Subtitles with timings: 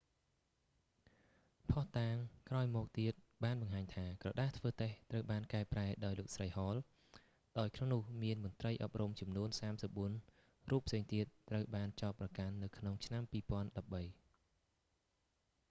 [1.71, 2.17] ភស្តុតាង
[2.49, 3.13] ក្រោយមកទៀត
[3.43, 6.77] បានបង្ហាញថា ក្រដាសធ្វើតេស្ត ត្រូវបានកែប្រែដោយលោកស្រី ហល hall
[7.59, 9.49] ដោយក្នុងនោះមានមន្រ្តីអប់រំចំនួន
[10.09, 14.09] 34 រូបផ្សេងទៀតត្រូវបានចោទប្រកាន់នៅក្នុងឆ្នាំ2013